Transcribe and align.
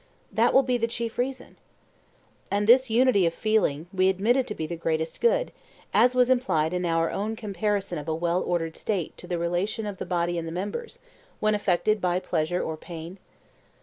That 0.31 0.51
will 0.51 0.63
be 0.63 0.79
the 0.79 0.87
chief 0.87 1.19
reason. 1.19 1.57
And 2.49 2.65
this 2.65 2.89
unity 2.89 3.27
of 3.27 3.35
feeling 3.35 3.85
we 3.93 4.09
admitted 4.09 4.47
to 4.47 4.55
be 4.55 4.65
the 4.65 4.75
greatest 4.75 5.21
good, 5.21 5.51
as 5.93 6.15
was 6.15 6.31
implied 6.31 6.73
in 6.73 6.87
our 6.87 7.11
own 7.11 7.35
comparison 7.35 7.99
of 7.99 8.07
a 8.07 8.15
well 8.15 8.41
ordered 8.41 8.75
State 8.75 9.15
to 9.19 9.27
the 9.27 9.37
relation 9.37 9.85
of 9.85 9.99
the 9.99 10.05
body 10.07 10.39
and 10.39 10.47
the 10.47 10.51
members, 10.51 10.97
when 11.39 11.53
affected 11.53 12.01
by 12.01 12.19
pleasure 12.19 12.63
or 12.63 12.77
pain? 12.77 13.19